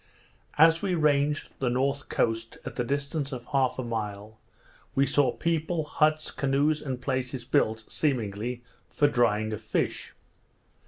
[0.57, 4.39] As we ranged the north coast, at the distance of half a mile,
[4.95, 10.15] we saw people, huts, canoes, and places built, seemingly for drying of fish.